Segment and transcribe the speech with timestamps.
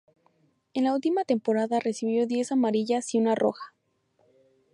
[0.73, 3.75] En la última temporada, recibió diez amarillas y una roja.